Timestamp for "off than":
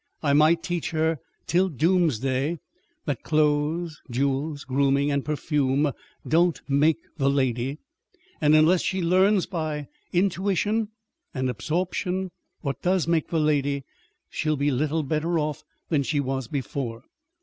15.37-16.01